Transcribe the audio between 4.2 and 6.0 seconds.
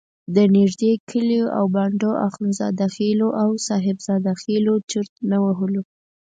خېلو چرت نه وهلو.